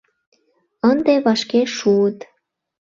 [0.89, 2.17] Ынде вашке шуыт.